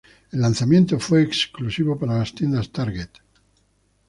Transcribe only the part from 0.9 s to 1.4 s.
fue